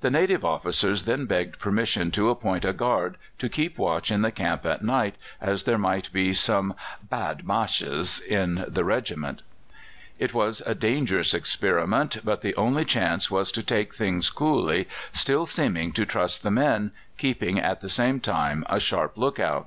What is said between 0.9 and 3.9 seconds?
then begged permission to appoint a guard to keep